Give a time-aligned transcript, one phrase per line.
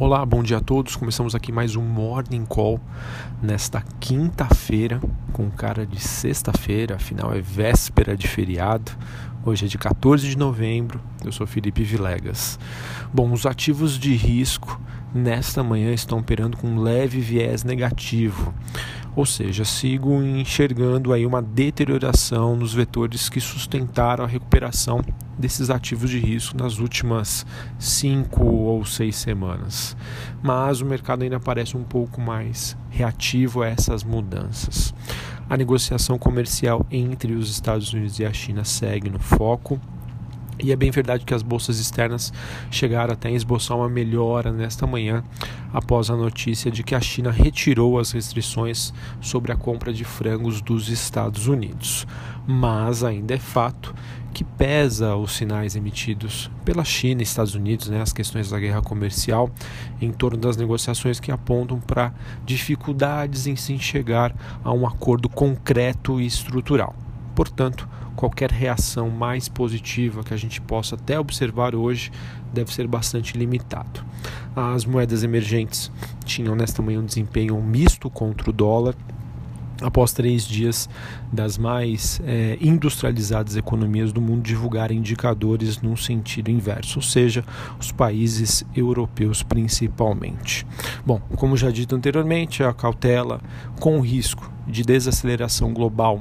[0.00, 0.94] Olá, bom dia a todos.
[0.94, 2.80] Começamos aqui mais um Morning Call
[3.42, 5.00] nesta quinta-feira,
[5.32, 8.92] com cara de sexta-feira, afinal é véspera de feriado.
[9.44, 11.00] Hoje é de 14 de novembro.
[11.24, 12.60] Eu sou Felipe Vilegas.
[13.12, 14.80] Bom, os ativos de risco
[15.12, 18.54] nesta manhã estão operando com um leve viés negativo.
[19.16, 25.04] Ou seja, sigo enxergando aí uma deterioração nos vetores que sustentaram a recuperação
[25.38, 27.46] desses ativos de risco nas últimas
[27.78, 29.96] cinco ou seis semanas.
[30.42, 34.94] Mas o mercado ainda parece um pouco mais reativo a essas mudanças.
[35.48, 39.80] A negociação comercial entre os Estados Unidos e a China segue no foco.
[40.60, 42.32] E é bem verdade que as bolsas externas
[42.70, 45.22] chegaram até a esboçar uma melhora nesta manhã,
[45.72, 50.60] após a notícia de que a China retirou as restrições sobre a compra de frangos
[50.60, 52.06] dos Estados Unidos.
[52.46, 53.94] Mas ainda é fato
[54.34, 58.82] que pesa os sinais emitidos pela China e Estados Unidos, né, as questões da guerra
[58.82, 59.50] comercial,
[60.00, 62.12] em torno das negociações que apontam para
[62.44, 66.94] dificuldades em se chegar a um acordo concreto e estrutural.
[67.34, 67.88] Portanto,
[68.18, 72.10] qualquer reação mais positiva que a gente possa até observar hoje
[72.52, 74.04] deve ser bastante limitado.
[74.56, 75.88] As moedas emergentes
[76.24, 78.96] tinham nesta manhã um desempenho misto contra o dólar,
[79.80, 80.88] após três dias
[81.32, 87.44] das mais é, industrializadas economias do mundo divulgarem indicadores num sentido inverso, ou seja,
[87.78, 90.66] os países europeus principalmente.
[91.06, 93.40] Bom, como já dito anteriormente, a cautela
[93.78, 96.20] com o risco de desaceleração global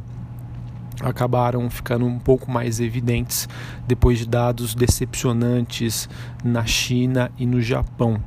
[1.01, 3.47] acabaram ficando um pouco mais evidentes
[3.87, 6.09] depois de dados decepcionantes
[6.43, 8.21] na China e no Japão,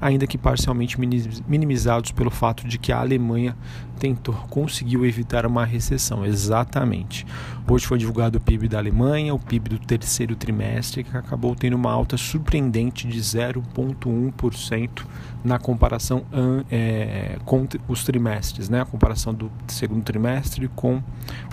[0.00, 0.98] ainda que parcialmente
[1.46, 3.56] minimizados pelo fato de que a Alemanha
[3.94, 6.24] tentou, conseguiu evitar uma recessão.
[6.24, 7.26] Exatamente.
[7.66, 11.74] Hoje foi divulgado o PIB da Alemanha, o PIB do terceiro trimestre, que acabou tendo
[11.74, 15.06] uma alta surpreendente de 0,1%
[15.42, 16.24] na comparação
[16.70, 18.82] é, com os trimestres, né?
[18.82, 21.02] a comparação do segundo trimestre com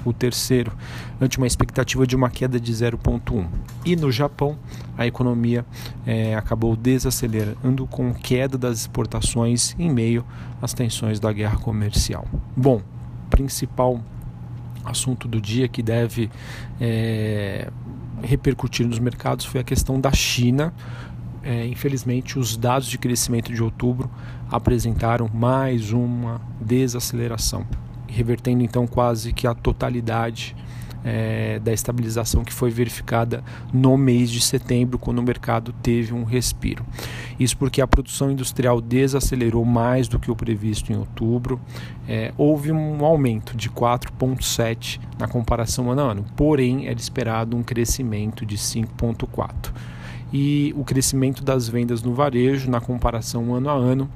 [0.04, 0.72] o terceiro,
[1.20, 3.48] ante uma expectativa de uma queda de 0,1%.
[3.86, 4.58] E no Japão,
[4.98, 5.66] a economia
[6.06, 10.26] é, acabou desacelerando com queda das exportações em meio
[10.62, 12.26] às tensões da guerra comercial.
[12.56, 12.82] Bom,
[13.30, 14.02] principal
[14.84, 16.30] assunto do dia que deve
[16.80, 17.70] é,
[18.22, 20.74] repercutir nos mercados foi a questão da China.
[21.44, 24.10] É, infelizmente, os dados de crescimento de outubro
[24.50, 27.66] apresentaram mais uma desaceleração,
[28.08, 30.56] revertendo então quase que a totalidade
[31.04, 36.24] é, da estabilização que foi verificada no mês de setembro, quando o mercado teve um
[36.24, 36.86] respiro.
[37.40, 41.60] Isso porque a produção industrial desacelerou mais do que o previsto em outubro.
[42.08, 47.64] É, houve um aumento de 4,7% na comparação ano a ano, porém era esperado um
[47.64, 49.72] crescimento de 5,4%.
[50.34, 54.10] E o crescimento das vendas no varejo, na comparação ano a ano,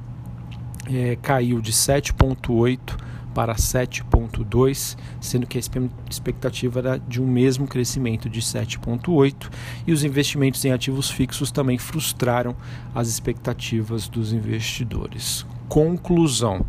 [0.90, 2.96] é, caiu de 7,8%
[3.36, 5.62] para 7,2, sendo que a
[6.10, 9.52] expectativa era de um mesmo crescimento de 7,8,
[9.86, 12.56] e os investimentos em ativos fixos também frustraram
[12.96, 15.46] as expectativas dos investidores.
[15.68, 16.66] Conclusão: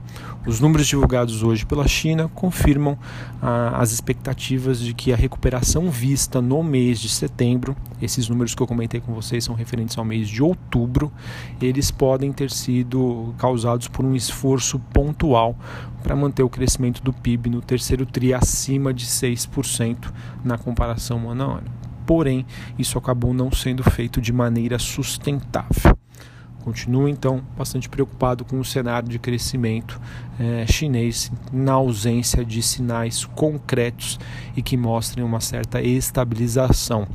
[0.47, 2.97] os números divulgados hoje pela China confirmam
[3.43, 8.63] ah, as expectativas de que a recuperação vista no mês de setembro, esses números que
[8.63, 11.13] eu comentei com vocês são referentes ao mês de outubro,
[11.61, 15.57] eles podem ter sido causados por um esforço pontual
[16.03, 20.13] para manter o crescimento do PIB no terceiro TRI acima de 6%
[20.45, 21.71] na comparação ano a ano.
[22.07, 22.47] Porém,
[22.79, 25.96] isso acabou não sendo feito de maneira sustentável.
[26.67, 30.01] Continua então bastante preocupado com o cenário de crescimento
[30.37, 34.19] é, chinês na ausência de sinais concretos
[34.57, 37.07] e que mostrem uma certa estabilização.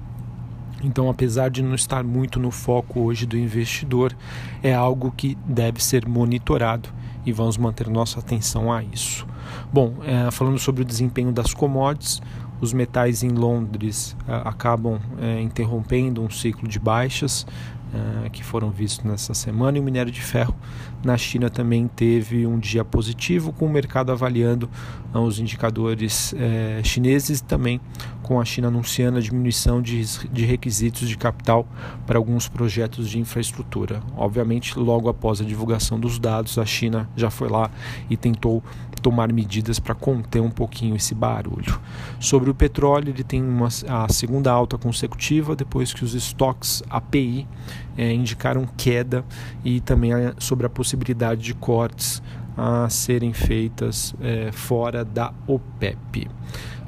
[0.82, 4.16] Então, apesar de não estar muito no foco hoje do investidor,
[4.64, 6.88] é algo que deve ser monitorado
[7.26, 9.28] e vamos manter nossa atenção a isso.
[9.72, 12.22] Bom, é, falando sobre o desempenho das commodities,
[12.62, 14.98] os metais em Londres é, acabam
[15.42, 17.46] interrompendo um ciclo de baixas,
[17.94, 19.78] uh, que foram vistos nessa semana.
[19.78, 20.56] E o minério de ferro
[21.04, 24.70] na China também teve um dia positivo, com o mercado avaliando
[25.14, 27.80] uh, os indicadores uh, chineses e também
[28.22, 31.68] com a China anunciando a diminuição de, de requisitos de capital
[32.06, 34.02] para alguns projetos de infraestrutura.
[34.16, 37.70] Obviamente, logo após a divulgação dos dados, a China já foi lá
[38.10, 38.64] e tentou
[39.02, 41.80] tomar medidas para conter um pouquinho esse barulho.
[42.20, 47.48] Sobre o petróleo, ele tem uma, a segunda alta consecutiva depois que os estoques API
[47.98, 49.26] é, indicaram queda
[49.64, 52.22] e também sobre a possibilidade de cortes
[52.58, 56.30] a serem feitas é, fora da OPEP.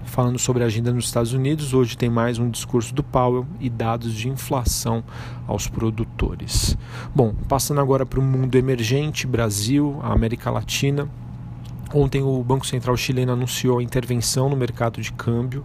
[0.05, 1.73] falando sobre a agenda nos Estados Unidos.
[1.73, 5.03] Hoje tem mais um discurso do Powell e dados de inflação
[5.47, 6.77] aos produtores.
[7.15, 11.09] Bom, passando agora para o mundo emergente, Brasil, América Latina.
[11.93, 15.63] Ontem o Banco Central chileno anunciou a intervenção no mercado de câmbio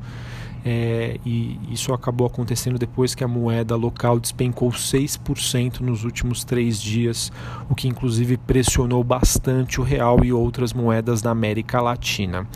[0.64, 6.80] é, e isso acabou acontecendo depois que a moeda local despencou 6% nos últimos três
[6.80, 7.32] dias,
[7.68, 12.46] o que inclusive pressionou bastante o real e outras moedas da América Latina.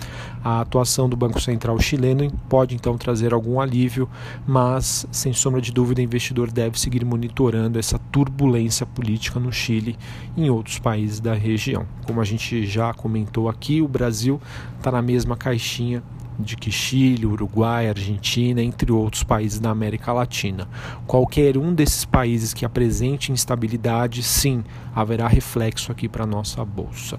[0.45, 4.09] A atuação do Banco Central chileno pode então trazer algum alívio,
[4.45, 9.97] mas sem sombra de dúvida, o investidor deve seguir monitorando essa turbulência política no Chile
[10.37, 11.87] e em outros países da região.
[12.05, 14.41] Como a gente já comentou aqui, o Brasil
[14.79, 16.03] está na mesma caixinha
[16.39, 20.69] de que Chile, Uruguai, Argentina, entre outros países da América Latina.
[21.07, 24.65] Qualquer um desses países que apresente instabilidade, sim,
[24.95, 27.19] haverá reflexo aqui para a nossa bolsa.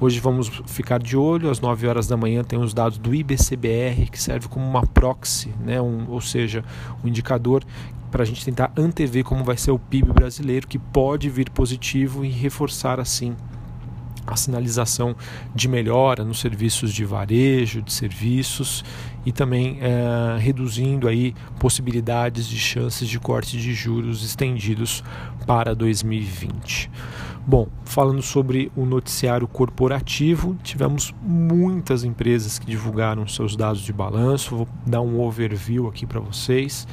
[0.00, 4.10] Hoje vamos ficar de olho, às 9 horas da manhã tem os dados do IBCBR,
[4.10, 5.80] que serve como uma proxy, né?
[5.80, 6.64] um, ou seja,
[7.02, 7.64] um indicador
[8.10, 12.24] para a gente tentar antever como vai ser o PIB brasileiro, que pode vir positivo
[12.24, 13.36] e reforçar assim
[14.34, 15.14] a sinalização
[15.54, 18.84] de melhora nos serviços de varejo, de serviços
[19.24, 25.02] e também é, reduzindo aí possibilidades de chances de corte de juros estendidos
[25.46, 26.90] para 2020.
[27.46, 34.54] Bom, falando sobre o noticiário corporativo, tivemos muitas empresas que divulgaram seus dados de balanço.
[34.54, 36.86] Vou dar um overview aqui para vocês.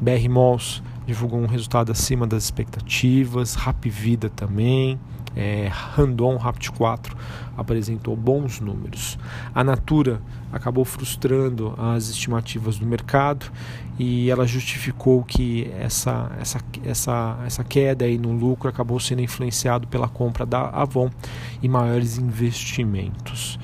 [0.00, 4.98] BR Malls divulgou um resultado acima das expectativas, Rap Vida também
[5.36, 7.16] é, Randon Rapt 4
[7.56, 9.18] apresentou bons números.
[9.54, 10.20] A Natura
[10.52, 13.46] acabou frustrando as estimativas do mercado
[13.98, 19.86] e ela justificou que essa, essa, essa, essa queda aí no lucro acabou sendo influenciado
[19.88, 21.10] pela compra da Avon
[21.62, 23.58] e maiores investimentos.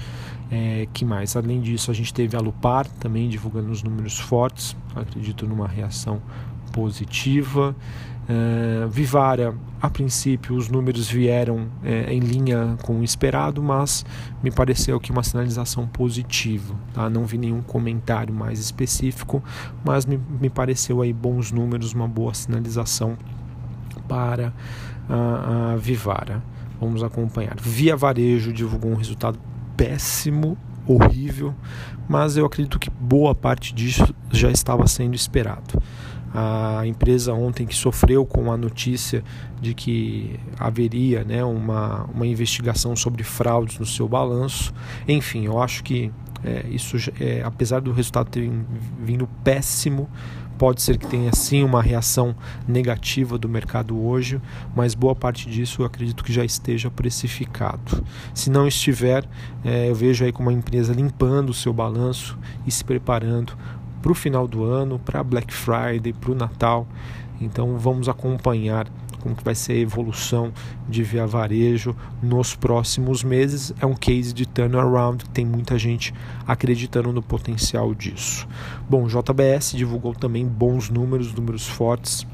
[0.50, 1.34] É, que mais?
[1.34, 6.20] Além disso, a gente teve a Lupar também divulgando os números fortes, acredito numa reação
[6.72, 7.74] positiva.
[8.32, 14.06] Uh, Vivara, a princípio, os números vieram é, em linha com o esperado, mas
[14.42, 16.74] me pareceu que uma sinalização positiva.
[16.94, 17.10] Tá?
[17.10, 19.42] Não vi nenhum comentário mais específico,
[19.84, 23.18] mas me, me pareceu aí bons números, uma boa sinalização
[24.08, 24.52] para
[25.08, 26.42] a, a Vivara.
[26.80, 27.56] Vamos acompanhar.
[27.60, 29.38] Via Varejo divulgou um resultado
[29.76, 30.56] péssimo,
[30.86, 31.54] horrível,
[32.08, 35.82] mas eu acredito que boa parte disso já estava sendo esperado
[36.34, 39.22] a empresa ontem que sofreu com a notícia
[39.60, 44.72] de que haveria né, uma, uma investigação sobre fraudes no seu balanço.
[45.06, 46.10] Enfim, eu acho que
[46.44, 48.50] é, isso, é, apesar do resultado ter
[49.00, 50.08] vindo péssimo,
[50.58, 52.36] pode ser que tenha sim uma reação
[52.66, 54.40] negativa do mercado hoje,
[54.76, 58.04] mas boa parte disso eu acredito que já esteja precificado.
[58.34, 59.24] Se não estiver,
[59.64, 63.56] é, eu vejo aí como a empresa limpando o seu balanço e se preparando
[64.02, 66.86] para o final do ano, para Black Friday, para o Natal.
[67.40, 68.86] Então vamos acompanhar
[69.20, 70.52] como que vai ser a evolução
[70.88, 73.72] de Via Varejo nos próximos meses.
[73.80, 76.12] É um case de turnaround, tem muita gente
[76.46, 78.46] acreditando no potencial disso.
[78.90, 82.26] Bom, JBS divulgou também bons números, números fortes.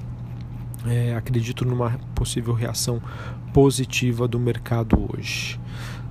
[0.86, 3.02] É, acredito numa possível reação
[3.52, 5.60] positiva do mercado hoje.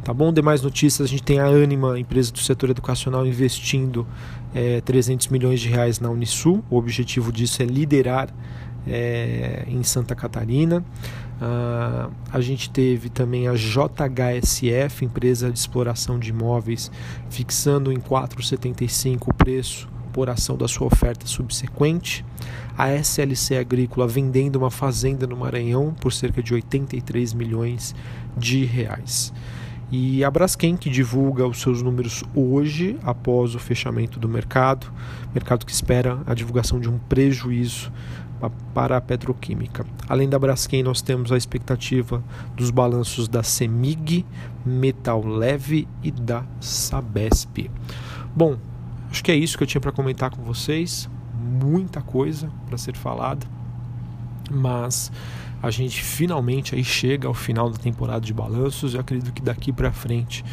[0.03, 0.31] Tá bom?
[0.31, 4.07] Demais notícias, a gente tem a Anima, empresa do setor educacional, investindo
[4.57, 6.63] é, 300 milhões de reais na Unisul.
[6.67, 8.33] O objetivo disso é liderar
[8.87, 10.83] é, em Santa Catarina.
[11.39, 16.91] Uh, a gente teve também a JHSF, empresa de exploração de imóveis,
[17.29, 22.25] fixando em 4,75 o preço por ação da sua oferta subsequente.
[22.75, 27.93] A SLC Agrícola vendendo uma fazenda no Maranhão por cerca de 83 milhões
[28.35, 29.31] de reais.
[29.89, 34.91] E a Braskem, que divulga os seus números hoje, após o fechamento do mercado,
[35.33, 37.91] mercado que espera a divulgação de um prejuízo
[38.73, 39.85] para a petroquímica.
[40.07, 42.23] Além da Braskem, nós temos a expectativa
[42.55, 44.25] dos balanços da Semig,
[44.65, 47.71] Metal Leve e da Sabesp.
[48.35, 48.57] Bom,
[49.09, 51.09] acho que é isso que eu tinha para comentar com vocês.
[51.33, 53.47] Muita coisa para ser falada,
[54.49, 55.11] mas
[55.61, 58.93] a gente finalmente aí chega ao final da temporada de balanços.
[58.93, 60.45] Eu acredito que daqui para frente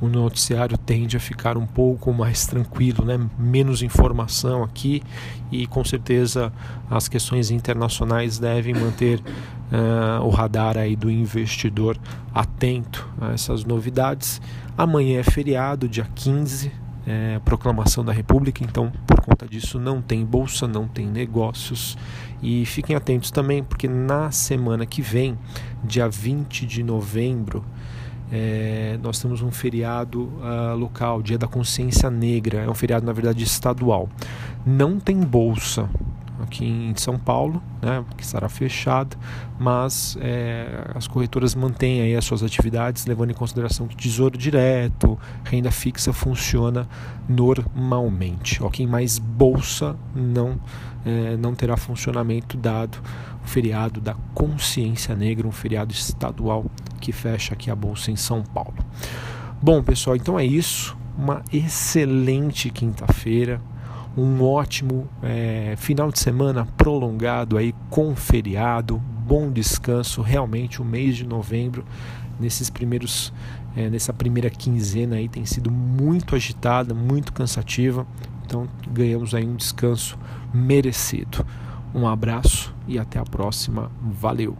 [0.00, 3.18] o noticiário tende a ficar um pouco mais tranquilo, né?
[3.38, 5.02] menos informação aqui
[5.50, 6.52] e com certeza
[6.90, 11.98] as questões internacionais devem manter uh, o radar aí do investidor
[12.34, 14.40] atento a essas novidades.
[14.76, 16.72] Amanhã é feriado, dia 15,
[17.06, 21.96] é, proclamação da República, então por conta disso não tem bolsa, não tem negócios.
[22.42, 25.38] E fiquem atentos também, porque na semana que vem,
[25.84, 27.64] dia 20 de novembro,
[28.30, 33.12] é, nós temos um feriado uh, local, Dia da Consciência Negra, é um feriado na
[33.12, 34.08] verdade estadual.
[34.64, 35.88] Não tem bolsa
[36.42, 39.16] aqui em São Paulo, né, que estará fechada,
[39.58, 45.18] mas é, as corretoras mantêm aí as suas atividades, levando em consideração que tesouro direto,
[45.44, 46.88] renda fixa funciona
[47.28, 48.62] normalmente.
[48.62, 50.60] Ok, mais bolsa não
[51.04, 52.98] é, não terá funcionamento dado
[53.44, 56.64] o feriado da Consciência Negra, um feriado estadual
[57.00, 58.76] que fecha aqui a bolsa em São Paulo.
[59.60, 60.96] Bom, pessoal, então é isso.
[61.18, 63.60] Uma excelente quinta-feira,
[64.16, 70.20] um ótimo é, final de semana prolongado aí com feriado, bom descanso.
[70.20, 71.84] Realmente o mês de novembro,
[72.38, 73.32] nesses primeiros,
[73.76, 78.06] é, nessa primeira quinzena aí tem sido muito agitada, muito cansativa.
[78.44, 80.18] Então ganhamos aí um descanso
[80.52, 81.44] merecido.
[81.94, 83.90] Um abraço e até a próxima.
[84.00, 84.56] Valeu!